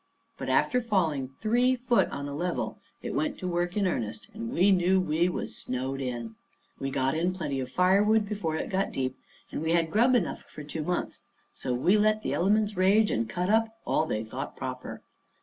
But 0.35 0.49
after 0.49 0.81
falling 0.81 1.27
three 1.39 1.75
foot 1.75 2.09
on 2.09 2.27
a 2.27 2.33
level 2.33 2.79
it 3.03 3.13
went 3.13 3.37
to 3.37 3.47
work 3.47 3.77
in 3.77 3.85
earnest; 3.85 4.29
and 4.33 4.49
we 4.49 4.71
knew 4.71 4.99
we 4.99 5.29
was 5.29 5.55
snowed 5.55 6.01
in. 6.01 6.33
We 6.79 6.89
got 6.89 7.13
in 7.13 7.33
plenty 7.35 7.59
of 7.59 7.69
firewood 7.71 8.27
before 8.27 8.55
it 8.55 8.71
got 8.71 8.91
deep, 8.91 9.15
and 9.51 9.61
we 9.61 9.73
had 9.73 9.91
grub 9.91 10.15
enough 10.15 10.41
for 10.49 10.63
two 10.63 10.81
months, 10.83 11.21
so 11.53 11.75
we 11.75 11.99
let 11.99 12.23
the 12.23 12.33
elements 12.33 12.75
rage 12.75 13.11
and 13.11 13.29
cut 13.29 13.51
up 13.51 13.77
all 13.85 14.07
they 14.07 14.23
thought 14.23 14.57
proper. 14.57 15.03